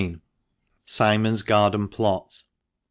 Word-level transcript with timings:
—SIMON'S 0.83 1.43
GARDEN 1.43 1.87
PLOT. 1.87 2.41